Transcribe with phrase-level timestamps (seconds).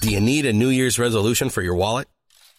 [0.00, 2.08] Do you need a New Year's resolution for your wallet?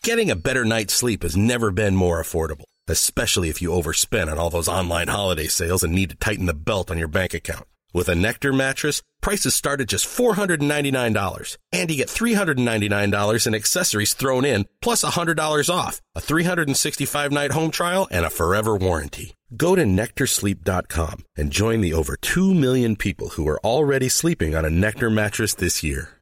[0.04, 4.38] Getting a better night's sleep has never been more affordable, especially if you overspend on
[4.38, 7.66] all those online holiday sales and need to tighten the belt on your bank account.
[7.94, 14.14] With a Nectar mattress, prices start at just $499, and you get $399 in accessories
[14.14, 19.36] thrown in, plus $100 off, a 365-night home trial, and a forever warranty.
[19.58, 24.64] Go to NectarSleep.com and join the over 2 million people who are already sleeping on
[24.64, 26.21] a Nectar mattress this year.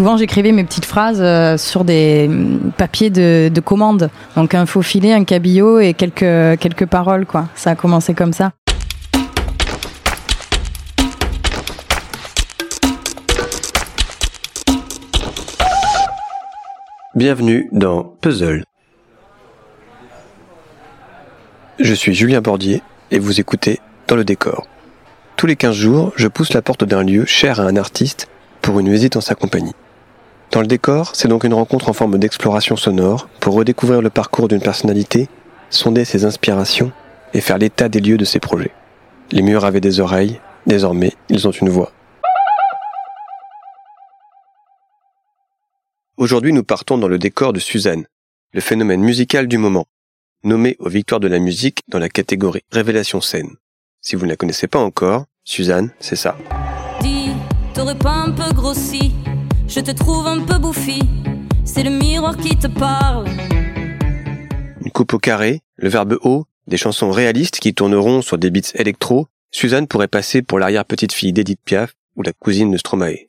[0.00, 4.08] Souvent, j'écrivais mes petites phrases euh, sur des mm, papiers de, de commande.
[4.34, 7.26] Donc, un faux filet, un cabillaud et quelques, quelques paroles.
[7.54, 8.52] Ça a commencé comme ça.
[17.14, 18.64] Bienvenue dans Puzzle.
[21.78, 24.66] Je suis Julien Bordier et vous écoutez Dans le décor.
[25.36, 28.28] Tous les 15 jours, je pousse la porte d'un lieu cher à un artiste
[28.62, 29.74] pour une visite en sa compagnie.
[30.50, 34.48] Dans le décor, c'est donc une rencontre en forme d'exploration sonore pour redécouvrir le parcours
[34.48, 35.28] d'une personnalité,
[35.70, 36.90] sonder ses inspirations
[37.34, 38.72] et faire l'état des lieux de ses projets.
[39.30, 41.92] Les murs avaient des oreilles, désormais ils ont une voix.
[46.16, 48.06] Aujourd'hui nous partons dans le décor de Suzanne,
[48.52, 49.86] le phénomène musical du moment,
[50.42, 53.54] nommé aux victoires de la musique dans la catégorie Révélation scène.
[54.00, 56.36] Si vous ne la connaissez pas encore, Suzanne, c'est ça.
[59.72, 60.98] Je te trouve un peu bouffi.
[61.64, 63.28] C'est le miroir qui te parle.
[64.84, 68.72] Une coupe au carré, le verbe haut, des chansons réalistes qui tourneront sur des beats
[68.74, 73.28] électro, Suzanne pourrait passer pour l'arrière-petite-fille d'Edith Piaf ou la cousine de Stromae.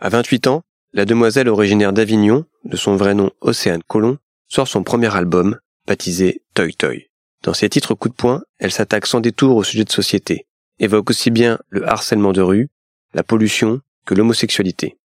[0.00, 4.82] À 28 ans, la demoiselle originaire d'Avignon, de son vrai nom Océane Colomb, sort son
[4.82, 7.10] premier album, baptisé Toy Toy.
[7.44, 10.48] Dans ses titres coup de poing, elle s'attaque sans détour au sujet de société,
[10.80, 12.70] évoque aussi bien le harcèlement de rue,
[13.14, 14.96] la pollution que l'homosexualité.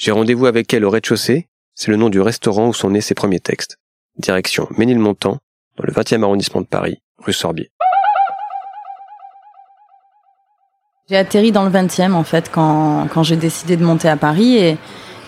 [0.00, 3.12] J'ai rendez-vous avec elle au rez-de-chaussée, c'est le nom du restaurant où sont nés ses
[3.14, 3.76] premiers textes.
[4.16, 5.40] Direction Ménilmontant,
[5.76, 7.70] dans le 20e arrondissement de Paris, rue Sorbier.
[11.10, 14.56] J'ai atterri dans le 20e, en fait, quand, quand j'ai décidé de monter à Paris
[14.56, 14.78] et,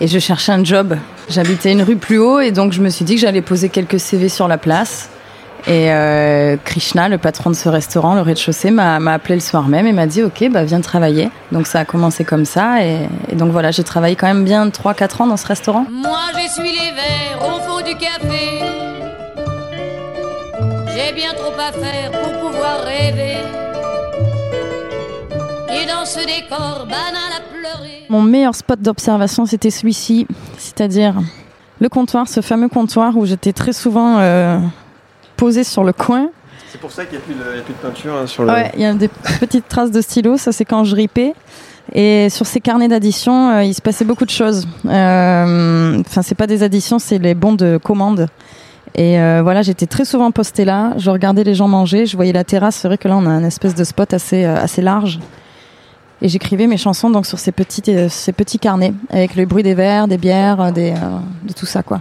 [0.01, 0.97] et je cherchais un job.
[1.29, 4.01] J'habitais une rue plus haut et donc je me suis dit que j'allais poser quelques
[4.01, 5.11] CV sur la place.
[5.67, 9.69] Et euh, Krishna, le patron de ce restaurant, le rez-de-chaussée, m'a m'a appelé le soir
[9.69, 11.31] même et m'a dit Ok, bah, viens travailler.
[11.53, 12.85] Donc ça a commencé comme ça.
[12.85, 15.87] Et, et donc voilà, j'ai travaillé quand même bien 3-4 ans dans ce restaurant.
[15.89, 18.61] Moi j'essuie les verres au fond du café.
[20.95, 23.37] J'ai bien trop à faire pour pouvoir rêver.
[25.71, 28.03] Et dans ce décor banal à pleurer.
[28.09, 30.27] Mon meilleur spot d'observation, c'était celui-ci,
[30.59, 31.15] c'est-à-dire
[31.81, 34.59] le comptoir, ce fameux comptoir où j'étais très souvent euh,
[35.43, 36.31] posée sur le coin.
[36.71, 38.51] C'est pour ça qu'il n'y a, plus de peinture hein, sur le...
[38.51, 39.09] Ouais, il y a des
[39.41, 41.35] petites traces de stylo, ça c'est quand je ripais.
[41.93, 44.69] Et sur ces carnets d'addition, euh, il se passait beaucoup de choses.
[44.87, 48.29] Euh, Enfin, c'est pas des additions, c'est les bons de commande.
[48.95, 50.95] Et euh, voilà, j'étais très souvent postée là.
[50.97, 52.77] Je regardais les gens manger, je voyais la terrasse.
[52.77, 55.19] C'est vrai que là, on a un espèce de spot assez euh, assez large.
[56.23, 59.65] Et j'écrivais mes chansons donc sur ces petits euh, ces petits carnets avec le bruit
[59.65, 62.01] des verres, des bières, euh, des euh, de tout ça quoi.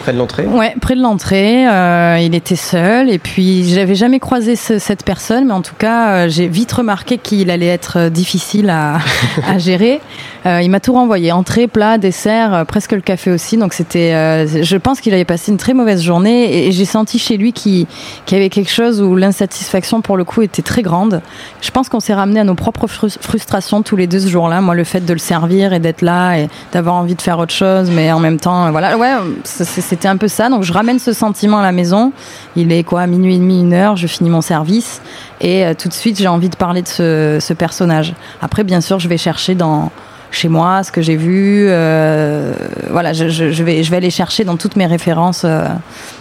[0.00, 0.46] Près de l'entrée?
[0.46, 1.66] Ouais, près de l'entrée.
[1.68, 5.74] euh, il était seul et puis j'avais jamais croisé ce- cette personne, mais en tout
[5.76, 8.98] cas, euh, j'ai vite remarqué qu'il allait être euh, difficile à,
[9.48, 10.00] à gérer.
[10.44, 13.56] Euh, il m'a tout renvoyé, entrée, plat, dessert, euh, presque le café aussi.
[13.56, 16.84] Donc c'était, euh, je pense qu'il avait passé une très mauvaise journée et, et j'ai
[16.84, 17.86] senti chez lui qu'il
[18.26, 21.22] qu'il y avait quelque chose où l'insatisfaction pour le coup était très grande.
[21.60, 24.60] Je pense qu'on s'est ramené à nos propres frus- frustrations tous les deux ce jour-là.
[24.60, 27.54] Moi, le fait de le servir et d'être là et d'avoir envie de faire autre
[27.54, 29.12] chose, mais en même temps, euh, voilà, ouais,
[29.52, 30.48] c'était un peu ça.
[30.48, 32.12] Donc je ramène ce sentiment à la maison.
[32.56, 33.96] Il est quoi, minuit et demi, une heure.
[33.96, 35.00] Je finis mon service
[35.40, 38.14] et euh, tout de suite j'ai envie de parler de ce, personnage.
[38.40, 39.90] Après, bien sûr, je vais chercher dans
[40.30, 41.66] chez moi ce que j'ai vu.
[41.68, 42.54] euh,
[42.90, 43.24] voilà, je
[43.62, 45.66] vais je vais aller chercher dans toutes mes références euh,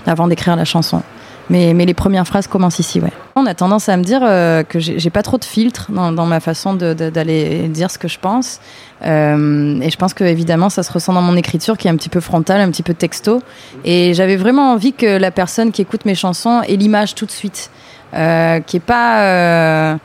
[0.05, 1.01] avant d'écrire la chanson.
[1.49, 3.11] Mais, les premières phrases commencent ici, ouais.
[3.35, 6.39] On a tendance à me dire euh, que j'ai pas trop de filtres dans, ma
[6.39, 8.59] façon d'aller dire ce que je pense.
[9.03, 11.95] Euh, et je pense que évidemment, ça se ressent dans mon écriture qui est un
[11.95, 13.41] petit peu frontale, un petit peu texto.
[13.83, 17.31] Et j'avais vraiment envie que la personne qui écoute mes chansons ait l'image tout de
[17.31, 17.69] suite,
[18.13, 19.95] euh, qui est pas euh,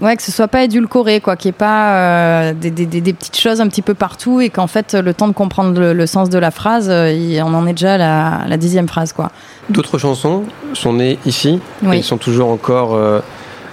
[0.00, 3.00] Ouais, que ce soit pas édulcoré, quoi, qu'il n'y ait pas euh, des, des- des-
[3.00, 5.92] des petites choses un petit peu partout et qu'en fait, le temps de comprendre le,
[5.92, 9.12] le sens de la phrase, euh, on en est déjà à la, la dixième phrase,
[9.12, 9.30] quoi.
[9.70, 11.98] D'autres chansons sont nées ici Oui.
[11.98, 13.20] et sont toujours encore euh,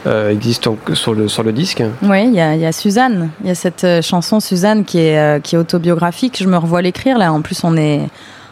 [0.08, 1.84] euh, existe en- sur, le, sur le disque.
[2.04, 3.30] Oui, il y a, il y a Suzanne.
[3.42, 6.38] Il y a cette chanson Suzanne qui est, qui est autobiographique.
[6.42, 7.32] Je me revois l'écrire là.
[7.34, 8.02] En plus, on est,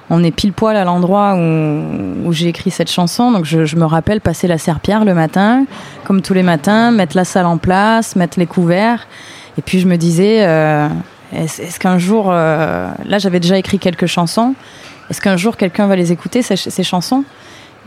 [0.10, 3.32] on est pile poil à l'endroit où, où j'ai écrit cette chanson.
[3.32, 5.66] Donc, je, me rappelle passer la serpillère le matin,
[6.06, 9.08] comme tous les matins, mettre la salle en place, mettre les couverts.
[9.58, 10.88] Et puis, je me disais, euh,
[11.34, 14.56] est-ce qu'un jour, euh, là, j'avais déjà écrit quelques chansons.
[15.10, 17.24] Est-ce qu'un jour, quelqu'un va les écouter, ces chansons?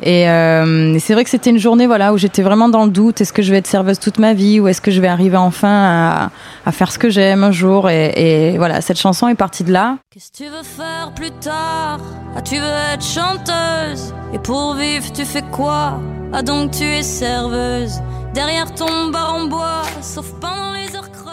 [0.03, 2.91] Et, euh, et c'est vrai que c'était une journée voilà où j'étais vraiment dans le
[2.91, 3.21] doute.
[3.21, 5.37] Est-ce que je vais être serveuse toute ma vie ou est-ce que je vais arriver
[5.37, 6.31] enfin à,
[6.67, 7.91] à faire ce que j'aime un jour?
[7.91, 9.99] Et, et voilà, cette chanson est partie de là.
[10.13, 12.01] Qu'est-ce que tu veux faire plus tard?
[12.37, 14.15] Ah, tu veux être chanteuse?
[14.33, 16.01] Et pour vivre, tu fais quoi?
[16.33, 18.01] Ah, donc tu es serveuse
[18.35, 21.27] Derrière ton bar en bois, sauf pendant les heures creuses.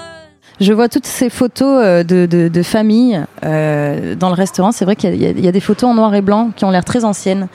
[0.59, 4.71] Je vois toutes ces photos euh, de, de, de famille euh, dans le restaurant.
[4.71, 7.05] C'est vrai qu'il y a des photos en noir et blanc qui ont l'air très
[7.05, 7.47] anciennes.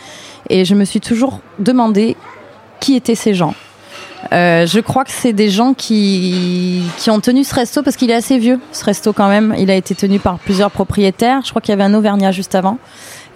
[0.51, 2.17] Et je me suis toujours demandé
[2.81, 3.55] qui étaient ces gens.
[4.33, 8.11] Euh, je crois que c'est des gens qui, qui ont tenu ce resto parce qu'il
[8.11, 9.55] est assez vieux, ce resto quand même.
[9.59, 11.41] Il a été tenu par plusieurs propriétaires.
[11.45, 12.79] Je crois qu'il y avait un Auvergnat juste avant.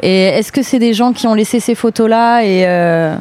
[0.00, 3.17] Et est-ce que c'est des gens qui ont laissé ces photos-là et euh,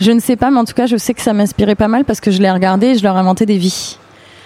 [0.00, 2.04] je ne sais pas, mais en tout cas, je sais que ça m'inspirait pas mal
[2.04, 3.98] parce que je les regardais et je leur inventais des vies.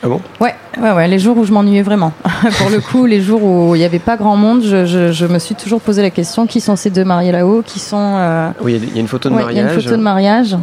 [0.04, 0.20] Ah bon?
[0.40, 2.12] Ouais, ouais, ouais, les jours où je m'ennuyais vraiment.
[2.58, 5.26] Pour le coup, les jours où il n'y avait pas grand monde, je, je, je
[5.26, 7.62] me suis toujours posé la question qui sont ces deux mariés là-haut?
[7.64, 7.96] Qui sont.
[7.98, 9.62] euh, Oui, il y a- il y a une photo de ouais, il y a
[9.62, 9.74] mariage.
[9.76, 10.56] une photo de mariage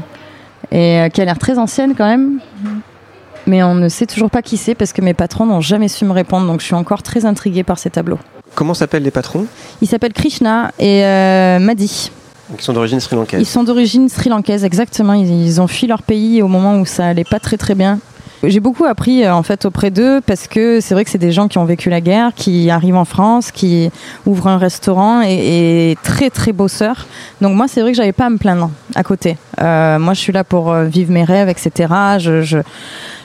[0.72, 2.40] et euh, qui a l'air très ancienne quand même.
[3.48, 6.06] Mais on ne sait toujours pas qui c'est parce que mes patrons n'ont jamais su
[6.06, 6.46] me répondre.
[6.46, 8.20] Donc je suis encore très intriguée par ces tableaux.
[8.54, 9.48] Comment s'appellent les patrons?
[9.82, 12.12] Ils s'appellent Krishna et euh, Madi.
[12.58, 15.14] Qui sont d'origine sri Ils sont d'origine sri-lankaise, exactement.
[15.14, 17.98] Ils, ils ont fui leur pays au moment où ça allait pas très très bien.
[18.44, 21.32] J'ai beaucoup appris euh, en fait auprès d'eux parce que c'est vrai que c'est des
[21.32, 23.92] gens qui ont vécu la guerre, qui arrivent en France, qui
[24.26, 27.06] ouvrent un restaurant et, et très très bosseurs.
[27.40, 29.38] Donc moi c'est vrai que j'avais pas à me plaindre à côté.
[29.62, 31.94] Euh, moi je suis là pour euh, vivre mes rêves, etc.
[32.18, 32.58] Je, je,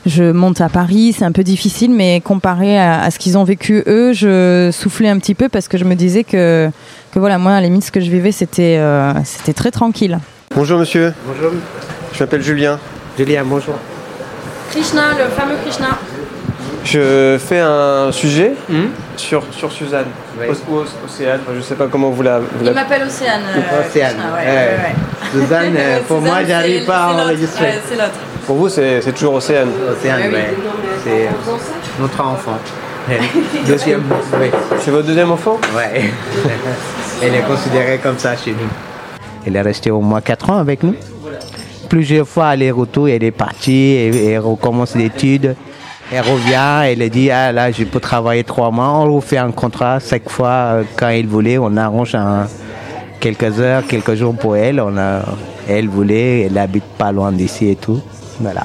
[0.05, 3.45] je monte à Paris, c'est un peu difficile, mais comparé à, à ce qu'ils ont
[3.45, 6.71] vécu eux, je soufflais un petit peu parce que je me disais que,
[7.11, 10.19] que voilà moi à la limite ce que je vivais c'était euh, c'était très tranquille.
[10.55, 11.53] Bonjour monsieur, Bonjour,
[12.13, 12.79] je m'appelle Julien.
[13.17, 13.77] Julien, bonjour.
[14.71, 15.89] Krishna, le fameux Krishna.
[16.85, 18.87] Je fais un sujet Hmm
[19.17, 20.07] sur, sur Suzanne.
[20.39, 20.47] Oui.
[20.69, 22.39] Ou- ou Océane, je sais pas comment vous la.
[22.39, 23.41] vous la- Il m'appelle Océane.
[23.49, 24.53] euh, Océane, Krishna, ouais, ouais.
[24.53, 25.41] ouais, ouais.
[25.41, 27.65] Suzanne, euh, pour moi, Suzanne, j'arrive c'est- pas à enregistrer.
[27.65, 28.11] Ouais, c'est l'autre.
[28.47, 29.69] Pour vous, c'est c'est toujours Océane.
[29.91, 30.35] Océane, Ah oui.
[30.35, 30.55] ouais.
[31.03, 31.57] c'est euh,
[32.01, 32.59] notre enfant.
[33.67, 34.03] Deuxième,
[34.41, 34.51] oui.
[34.81, 35.59] C'est votre deuxième enfant?
[35.77, 36.11] Ouais.
[37.23, 38.69] Elle est considérée comme ça chez nous.
[39.47, 40.95] Elle est restée au moins 4 ans avec nous.
[41.89, 45.55] Plusieurs fois, aller-retour, elle est partie, et, et recommence l'étude.
[46.13, 48.89] Elle revient, elle dit, ah là, je peux travailler trois mois.
[48.89, 51.59] On refait un contrat chaque fois euh, quand elle voulait.
[51.59, 52.47] On arrange un,
[53.21, 54.81] quelques heures, quelques jours pour elle.
[54.81, 55.23] On a,
[55.69, 58.01] elle voulait, elle habite pas loin d'ici et tout.
[58.41, 58.63] Voilà.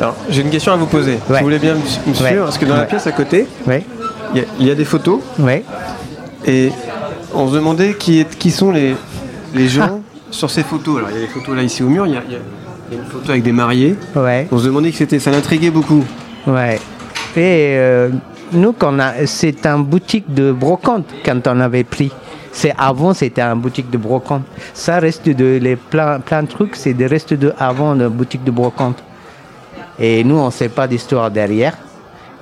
[0.00, 1.18] Alors, j'ai une question à vous poser.
[1.26, 2.36] Si vous voulez bien me suivre, Ouais.
[2.36, 3.72] parce que dans la pièce à côté, il
[4.34, 5.20] y, a- il y a des photos
[6.46, 6.70] et
[7.32, 8.96] on se demandait qui, est, qui sont les,
[9.54, 10.00] les gens
[10.34, 10.98] sur ces photos.
[10.98, 12.98] Alors, il y a des photos là ici au mur, il y a, il y
[12.98, 13.96] une photo avec des mariés.
[14.14, 14.46] Ouais.
[14.50, 16.04] On se demandait qui c'était, ça l'intriguait beaucoup.
[16.46, 16.78] Ouais.
[17.36, 18.10] Et euh,
[18.52, 22.12] nous, qu'on a, c'est un boutique de brocante quand on avait pris.
[22.52, 24.42] C'est avant, c'était un boutique de brocante.
[24.74, 28.44] Ça reste de les plein, plein de trucs, c'est des restes de avant de boutique
[28.44, 29.02] de brocante.
[29.98, 31.76] Et nous, on ne sait pas d'histoire derrière.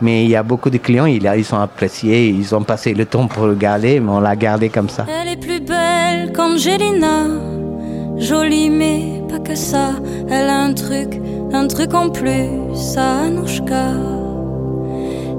[0.02, 3.06] Mais il y a beaucoup de clients, ils, ils sont appréciés, ils ont passé le
[3.06, 5.06] temps pour regarder, mais on l'a gardé comme ça.
[5.08, 7.28] Elle est plus belle qu'Angelina,
[8.22, 9.90] jolie mais pas que ça.
[10.30, 11.20] Elle a un truc,
[11.52, 13.90] un truc en plus, ça Anouchka.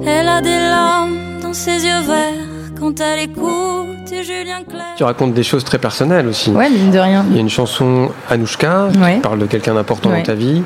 [0.06, 2.48] Elle a des larmes dans ses yeux verts
[2.80, 4.96] quand elle écoute Julien Clerc.
[4.98, 6.52] Tu racontes des choses très personnelles aussi.
[6.52, 7.26] Ouais, mine de rien.
[7.30, 9.16] Il y a une chanson Anouchka Ouais.
[9.16, 10.18] qui parle de quelqu'un d'important Ouais.
[10.20, 10.62] dans ta vie.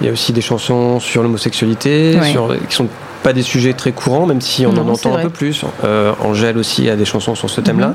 [0.00, 2.30] Il y a aussi des chansons sur l'homosexualité, Ouais.
[2.30, 2.88] sur, qui sont
[3.22, 5.64] pas des sujets très courants, même si on Non, en entend un peu plus.
[5.84, 7.94] Euh, Angèle aussi a des chansons sur ce thème-là.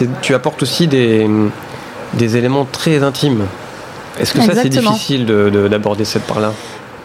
[0.00, 0.08] Mhm.
[0.22, 1.26] Tu apportes aussi des,
[2.14, 3.44] des éléments très intimes.
[4.18, 6.52] Est-ce que ça, c'est difficile de- de- d'aborder cette part-là?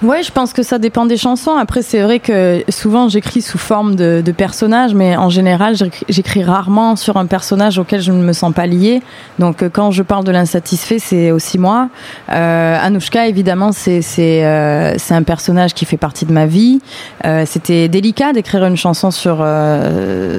[0.04, 1.56] Ouais, je pense que ça dépend des chansons.
[1.58, 5.75] Après, c'est vrai que souvent j'écris sous forme de, de personnages, mais en général,
[6.10, 9.02] j'écris- rarement sur un personnage auquel je ne me sens pas liée.
[9.40, 11.90] Donc, euh, quand je parle de l'insatisfait, c'est aussi moi.
[12.30, 14.02] Euh, Anouchka, évidemment, c'est
[14.46, 16.82] euh, un personnage qui fait partie de ma vie.
[17.25, 19.38] Euh, C'était délicat d'écrire une chanson sur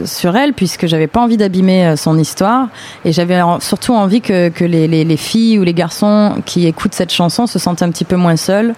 [0.05, 2.69] sur elle, puisque j'avais pas envie d'abîmer son histoire,
[3.05, 6.95] et j'avais surtout envie que que les, les les filles ou les garçons qui écoutent
[6.95, 8.75] cette chanson se sentent un petit peu moins seuls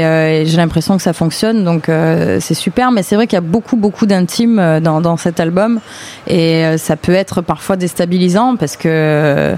[0.00, 2.90] Et, euh, j'ai l'impression que ça fonctionne, donc euh, c'est super.
[2.90, 5.80] Mais c'est vrai qu'il y a beaucoup, beaucoup d'intimes euh, dans, cet album,
[6.26, 9.54] et ça peut être parfois déstabilisant parce que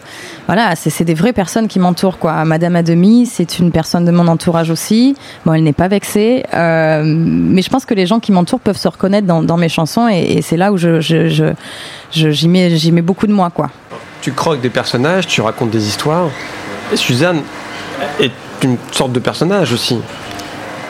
[0.47, 2.45] voilà, c'est des vraies personnes qui m'entourent, quoi.
[2.45, 5.15] Madame Ademi, c'est une personne de mon entourage aussi.
[5.45, 8.89] Bon, elle n'est pas vexée, mais je pense que les gens qui m'entourent peuvent se
[8.89, 13.51] reconnaître dans, mes chansons, et, c'est là où j'y mets, beaucoup de moi.
[14.21, 16.29] Tu croques des personnages, tu racontes des histoires.
[16.95, 17.43] Suzanne
[18.21, 18.33] est
[18.63, 19.99] une sorte de personnage aussi.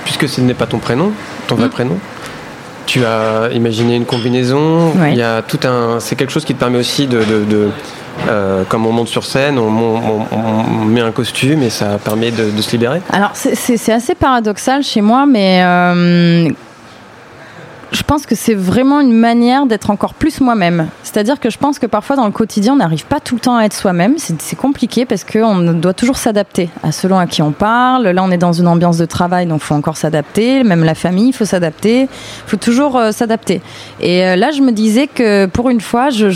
[0.04, 1.12] Puisque ce n'est pas ton prénom,
[1.47, 1.71] ton vrai Mm.
[1.71, 1.99] prénom.
[2.87, 4.90] Tu as imaginé une combinaison.
[4.97, 5.12] Ouais.
[5.12, 6.00] Il y a tout un.
[6.00, 7.18] C'est quelque chose qui te permet aussi de.
[7.18, 7.68] de- de,
[8.28, 11.99] euh, comme on monte sur scène, on, on- on- on met un costume et ça
[12.04, 13.00] permet de, de se libérer.
[13.11, 16.49] Alors, c'est assez paradoxal chez moi, mais euh,
[17.92, 20.88] je pense que c'est vraiment une manière d'être encore plus moi-même.
[21.02, 23.56] C'est-à-dire que je pense que parfois dans le quotidien, on n'arrive pas tout le temps
[23.56, 24.14] à être soi-même.
[24.16, 28.08] C'est compliqué parce qu'on doit toujours s'adapter à selon à qui on parle.
[28.08, 30.64] Là, on est dans une ambiance de travail, donc faut encore s'adapter.
[30.64, 32.02] Même la famille, il faut s'adapter.
[32.02, 32.08] Il
[32.46, 33.61] faut toujours euh, s'adapter.
[34.00, 36.28] Et euh, là, je me disais que pour une fois, je,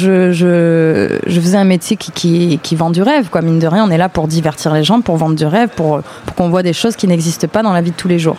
[1.26, 3.30] faisais un métier qui vend du rêve.
[3.30, 3.40] Quoi.
[3.40, 6.02] Mine de rien, on est là pour divertir les gens, pour vendre du rêve, pour,
[6.26, 8.36] pour qu'on voit des choses qui n'existent pas dans la vie de tous les jours.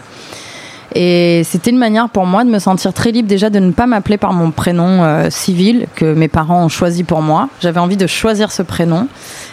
[1.00, 3.86] Et c'était une manière pour moi de me sentir très libre déjà de ne pas
[3.86, 7.50] m'appeler par mon prénom euh, civil que mes parents ont choisi pour moi.
[7.62, 9.08] J'avais envie de choisir ce prénom.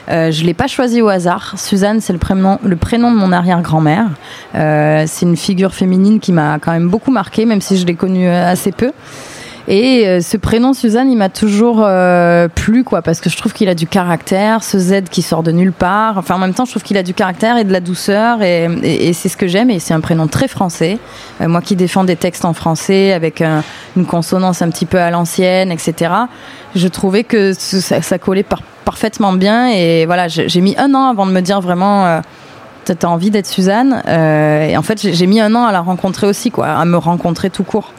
[0.09, 1.53] Euh, je l'ai pas choisi au hasard.
[1.59, 4.07] Suzanne, c'est le prénom, le prénom de mon arrière-grand-mère.
[4.55, 7.95] Euh, c'est une figure féminine qui m'a quand même beaucoup marqué, même si je l'ai
[7.95, 8.93] connue euh, assez peu.
[9.67, 13.55] Et euh, ce prénom Suzanne, il m'a toujours euh, plu, quoi, parce que je trouve
[13.55, 16.19] qu'il a du caractère, ce Z qui sort de nulle part.
[16.19, 19.13] Enfin, en même temps, je trouve qu'il a du caractère et de la douceur, et,
[19.15, 19.71] c'est ce que j'aime.
[19.71, 20.99] Et c'est un prénom très français.
[21.41, 23.63] Euh, moi qui défends des textes en français avec un-
[23.97, 26.13] une consonance un petit peu à l'ancienne, etc.
[26.77, 29.69] Je trouvais que ça, ça collait par- parfaitement bien.
[29.69, 32.21] Et voilà, j'ai mis un an avant de me dire vraiment.
[32.85, 36.51] T'as envie d'être Suzanne Et en fait, j'ai mis un an à la rencontrer aussi,
[36.51, 37.95] quoi, à me rencontrer tout court.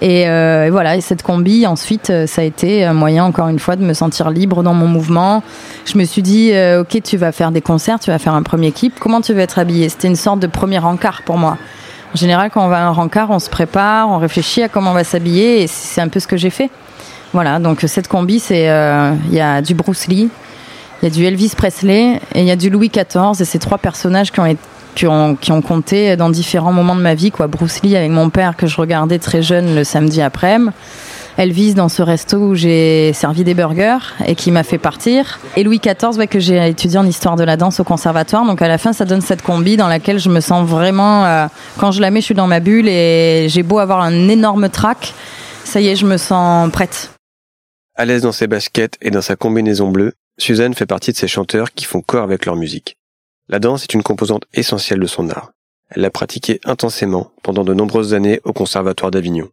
[0.00, 3.48] Et, euh, et voilà, et cette combi, ensuite, euh, ça a été un moyen, encore
[3.48, 5.42] une fois, de me sentir libre dans mon mouvement.
[5.84, 8.42] Je me suis dit, euh, ok, tu vas faire des concerts, tu vas faire un
[8.42, 9.88] premier clip, comment tu veux être habillée?
[9.90, 11.58] C'était une sorte de premier encart pour moi.
[12.14, 14.92] En général, quand on va à un rencard, on se prépare, on réfléchit à comment
[14.92, 16.70] on va s'habiller, et c'est un peu ce que j'ai fait.
[17.32, 20.28] Voilà, donc cette combi, c'est il y a du Bruce Lee,
[21.00, 23.60] il y a du Elvis Presley et il y a du Louis XIV, et ces
[23.60, 24.58] trois personnages qui ont été
[24.94, 27.30] qui ont, qui ont compté dans différents moments de ma vie.
[27.30, 27.46] Quoi.
[27.46, 30.70] Bruce Lee avec mon père que je regardais très jeune le samedi après-midi.
[31.40, 35.38] Elvis dans ce resto où j'ai servi des burgers et qui m'a fait partir.
[35.56, 38.44] Et Louis XIV ouais, que j'ai étudié en histoire de la danse au conservatoire.
[38.44, 41.24] Donc à la fin, ça donne cette combi dans laquelle je me sens vraiment...
[41.24, 41.46] euh,
[41.78, 44.68] quand je la mets, je suis dans ma bulle et j'ai beau avoir un énorme
[44.68, 45.14] trac.
[45.64, 47.12] Ça y est, je me sens prête.
[47.96, 51.28] À l'aise dans ses baskets et dans sa combinaison bleue, Suzanne fait partie de ces
[51.28, 52.96] chanteurs qui font corps avec leur musique.
[53.50, 55.50] La danse est une composante essentielle de son art.
[55.88, 59.50] Elle l'a pratiquée intensément pendant de nombreuses années au Conservatoire d'Avignon.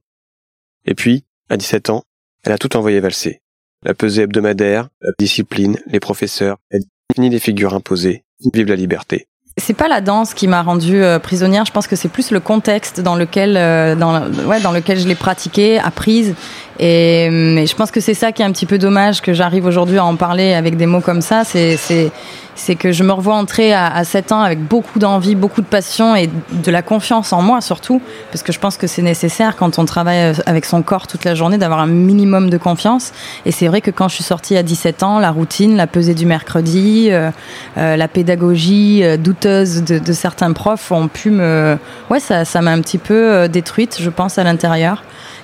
[0.85, 2.03] Et puis, à 17 ans,
[2.43, 3.41] elle a tout envoyé valser.
[3.81, 6.83] La pesée hebdomadaire, la discipline, les professeurs, elle
[7.15, 8.23] finit des figures imposées.
[8.53, 9.27] Vive la liberté.
[9.59, 11.65] C'est pas la danse qui m'a rendue euh, prisonnière.
[11.65, 15.07] Je pense que c'est plus le contexte dans lequel, euh, dans, ouais, dans lequel je
[15.07, 16.35] l'ai pratiquée, apprise.
[16.79, 19.65] Et, mais je pense que c'est ça qui est un petit peu dommage que j'arrive
[19.65, 21.43] aujourd'hui à en parler avec des mots comme ça.
[21.43, 22.11] C'est, c'est,
[22.57, 25.67] c'est que je me revois entrer à, à 7 ans avec beaucoup d'envie, beaucoup de
[25.67, 29.55] passion et de la confiance en moi surtout, parce que je pense que c'est nécessaire
[29.55, 33.11] quand on travaille avec son corps toute la journée d'avoir un minimum de confiance.
[33.45, 36.13] Et c'est vrai que quand je suis sortie à 17 ans, la routine, la pesée
[36.13, 37.31] du mercredi, euh,
[37.77, 41.77] euh, la pédagogie euh, de, de certains profs ont pu me,
[42.09, 45.03] ouais, ça, ça m'a un petit peu euh, détruite, je pense, à l'intérieur.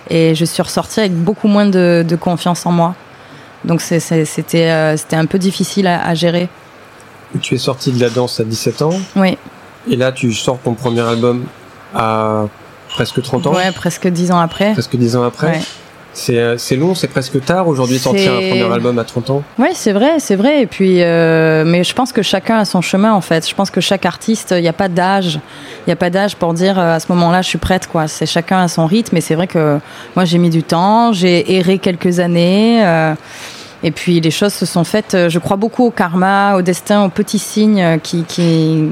[0.09, 2.95] Et je suis ressortie avec beaucoup moins de, de confiance en moi.
[3.65, 6.49] Donc c'était euh, c'était un peu difficile à, à gérer.
[7.41, 9.37] Tu es sorti de la danse à 17 ans, Oui,
[9.89, 11.45] et là tu sors ton premier album
[11.95, 12.43] à
[12.89, 14.73] presque 30 ans, ouais, presque dix ans après.
[14.73, 15.47] presque 10 ans après.
[15.47, 15.61] Ouais.
[16.13, 19.43] C'est euh, long, c'est presque tard aujourd'hui de sortir un premier album à 30 ans.
[19.57, 20.61] Oui, c'est vrai, c'est vrai.
[20.61, 23.47] Et puis, euh, mais je pense que chacun a son chemin en fait.
[23.47, 25.39] Je pense que chaque artiste, il n'y a pas d'âge,
[25.81, 28.07] il n'y a pas d'âge pour dire euh, à ce moment-là, je suis prête quoi.
[28.07, 29.17] C'est chacun à son rythme.
[29.17, 29.79] Et c'est vrai que
[30.15, 32.85] moi, j'ai mis du temps, j'ai erré quelques années.
[32.85, 33.15] euh,
[33.85, 35.17] et puis les choses se sont faites.
[35.27, 38.87] Je crois beaucoup au karma, au destin, aux petits signes qui, qui,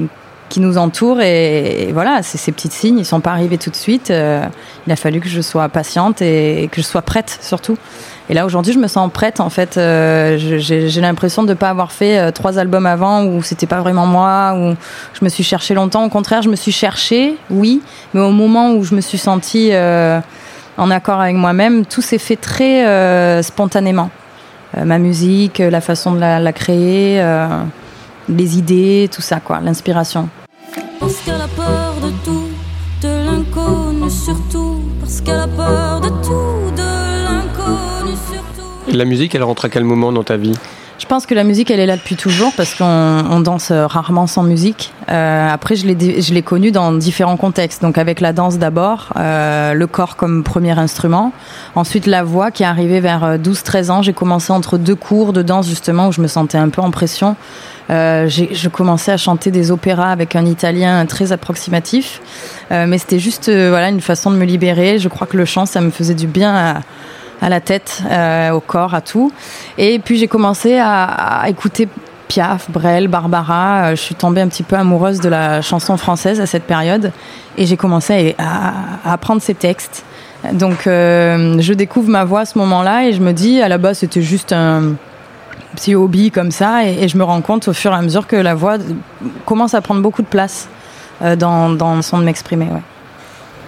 [0.52, 1.22] qui nous entourent.
[1.22, 4.10] Et, voilà, c'est ces petits signes, ils sont pas arrivés tout de suite.
[4.10, 4.44] Euh,
[4.86, 7.78] il a fallu que je sois patiente et, que je sois prête surtout.
[8.28, 9.40] Et là aujourd'hui, je me sens prête.
[9.40, 13.42] En fait, euh, j'ai l'impression de ne pas avoir fait euh, trois albums avant où
[13.42, 14.76] c'était pas vraiment moi, où
[15.18, 16.04] je me suis cherchée longtemps.
[16.04, 17.80] Au contraire, je me suis cherchée, oui,
[18.12, 19.72] mais au moment où je me suis sentie
[20.76, 24.10] en accord avec moi-même, tout s'est fait très spontanément.
[24.76, 27.22] Ma musique, la façon de la, la créer,
[28.28, 30.28] les idées, tout ça, quoi, l'inspiration
[31.02, 32.48] parce qu'elle a peur de tout,
[33.02, 38.96] de l'inconnu surtout, parce qu'elle a peur de tout, de l'inconnu surtout.
[38.96, 40.54] La musique, elle rentre à quel moment dans ta vie?
[41.02, 43.88] Je pense que la musique, elle est là depuis toujours parce qu'on on danse euh,
[43.88, 44.92] rarement sans musique.
[45.10, 47.82] Euh, après, je l'ai connue dans différents contextes.
[47.82, 51.32] Donc avec la danse d'abord, euh, le corps comme premier instrument.
[51.74, 54.02] Ensuite, la voix qui est arrivée vers euh, 12-13 ans.
[54.02, 56.92] J'ai commencé entre deux cours de danse justement où je me sentais un peu en
[56.92, 57.34] pression.
[57.90, 62.20] Euh, je commençais à chanter des opéras avec un italien très approximatif.
[62.70, 64.98] Euh, mais c'était juste euh, voilà, une façon de me libérer.
[64.98, 66.80] Je crois que le chant, ça me faisait du bien à,
[67.42, 69.32] à la tête, euh, au corps, à tout.
[69.76, 71.88] Et puis j'ai commencé à, écouter
[72.28, 73.86] Piaf, Brel, Barbara.
[73.86, 77.10] Euh, Je suis tombée un petit peu amoureuse de la chanson française à cette période.
[77.58, 80.04] Et j'ai commencé à, apprendre ces textes.
[80.52, 83.78] Donc euh, je découvre ma voix à ce moment-là et je me dis, à la
[83.78, 84.94] base c'était juste un
[85.74, 86.86] petit hobby comme ça.
[86.86, 88.76] Et, je me rends compte au fur et à mesure que la voix
[89.46, 90.68] commence à prendre beaucoup de place
[91.38, 92.68] dans, le son de m'exprimer.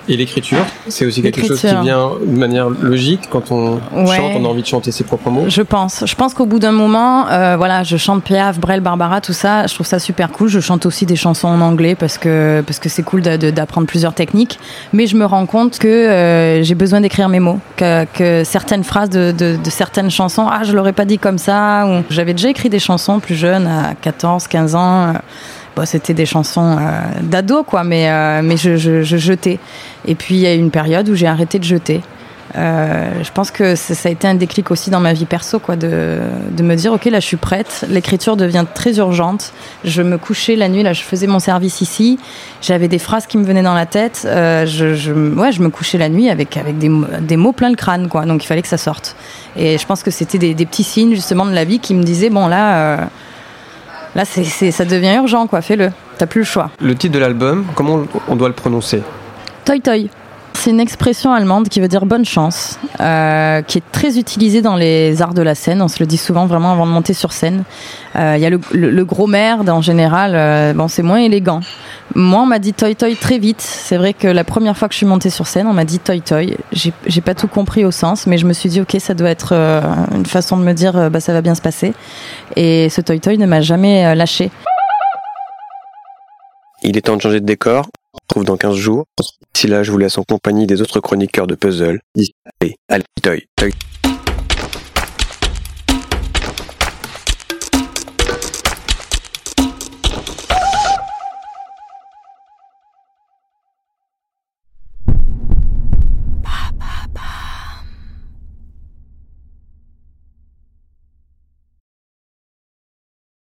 [0.08, 0.58] Et l'écriture,
[0.88, 4.16] c'est aussi quelque chose qui vient de manière logique quand on Ouais.
[4.16, 5.44] chante, on a envie de chanter ses propres mots.
[5.48, 6.04] Je pense.
[6.06, 9.66] Je pense qu'au bout d'un moment, euh, voilà, je chante Piaf, Brel, Barbara, tout ça.
[9.66, 10.48] Je trouve ça super cool.
[10.48, 14.14] Je chante aussi des chansons en anglais parce que parce que c'est cool d'apprendre plusieurs
[14.14, 14.58] techniques.
[14.92, 18.84] Mais je me rends compte que euh, j'ai besoin d'écrire mes mots, que, que certaines
[18.84, 21.86] phrases de, de, de certaines chansons, ah, je l'aurais pas dit comme ça.
[21.86, 25.08] Ou j'avais déjà écrit des chansons plus jeunes, à 14, 15 ans.
[25.08, 25.12] euh,
[25.84, 29.58] C'était des chansons euh, d'ado, quoi, mais, euh, mais je, je, je jetais.
[30.06, 32.00] Et puis, il y a eu une période où j'ai arrêté de jeter.
[32.56, 35.74] Euh, je pense que ça, a été un déclic aussi dans ma vie perso, quoi,
[35.74, 36.20] de,
[36.52, 37.84] de me dire, ok, là, je suis prête.
[37.88, 39.52] L'écriture devient très urgente.
[39.84, 42.20] Je me couchais la nuit, là, je faisais mon service ici.
[42.62, 44.20] J'avais des phrases qui me venaient dans la tête.
[44.22, 46.90] Je, ouais, je me couchais la nuit avec, avec des,
[47.20, 48.24] des mots plein le crâne, quoi.
[48.24, 49.16] Donc, il fallait que ça sorte.
[49.56, 52.30] Et je pense que c'était des, petits signes, justement, de la vie qui me disaient,
[52.30, 53.08] bon, là,
[54.14, 55.60] là, ça devient urgent, quoi.
[55.60, 55.90] Fais-le.
[56.18, 56.70] T'as plus le choix.
[56.80, 59.02] Le titre de l'album, comment on doit le prononcer?
[59.64, 60.10] Toy toy.
[60.64, 64.76] C'est une expression allemande qui veut dire bonne chance, euh, qui est très utilisée dans
[64.76, 65.82] les arts de la scène.
[65.82, 67.64] On se le dit souvent vraiment avant de monter sur scène.
[68.16, 71.18] Euh, Il y a le, le- le gros merde en général, euh, bon c'est moins
[71.18, 71.60] élégant.
[72.14, 73.60] Moi on m'a dit toy toy très vite.
[73.60, 75.98] C'est vrai que la première fois que je suis montée sur scène, on m'a dit
[75.98, 76.56] toy toy.
[76.72, 79.50] J'ai pas tout compris au sens, mais je me suis dit ok ça doit être
[79.52, 79.82] euh,
[80.14, 81.92] une façon de me dire euh, bah ça va bien se passer.
[82.56, 84.50] Et ce toy toy ne m'a jamais lâché.
[86.82, 87.84] Il est temps de changer de décor.
[88.42, 89.04] Dans 15 jours.
[89.54, 92.00] D'ici là, je vous laisse en compagnie des autres chroniqueurs de puzzle.
[92.60, 93.72] Allez, allez, toy, toy.